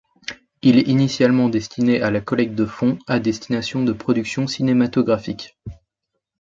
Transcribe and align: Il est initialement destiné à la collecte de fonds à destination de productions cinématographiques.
Il 0.63 0.79
est 0.79 0.87
initialement 0.89 1.47
destiné 1.47 2.01
à 2.01 2.09
la 2.09 2.21
collecte 2.21 2.55
de 2.55 2.65
fonds 2.65 2.97
à 3.05 3.19
destination 3.19 3.83
de 3.83 3.93
productions 3.93 4.47
cinématographiques. 4.47 5.55